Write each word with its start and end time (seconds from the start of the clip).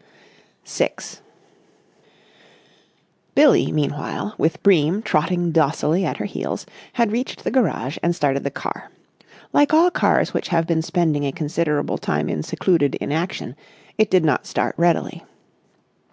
§6 0.64 1.22
Billie 3.36 3.70
meanwhile, 3.70 4.34
with 4.36 4.60
Bream 4.64 5.02
trotting 5.02 5.52
docilely 5.52 6.04
at 6.04 6.16
her 6.16 6.24
heels, 6.24 6.66
had 6.94 7.12
reached 7.12 7.44
the 7.44 7.50
garage 7.52 7.96
and 8.02 8.12
started 8.12 8.42
the 8.42 8.50
car. 8.50 8.90
Like 9.52 9.72
all 9.72 9.92
cars 9.92 10.34
which 10.34 10.48
have 10.48 10.66
been 10.66 10.82
spending 10.82 11.22
a 11.24 11.30
considerable 11.30 11.96
time 11.96 12.28
in 12.28 12.42
secluded 12.42 12.96
inaction, 12.96 13.54
it 13.98 14.10
did 14.10 14.24
not 14.24 14.46
start 14.48 14.74
readily. 14.76 15.22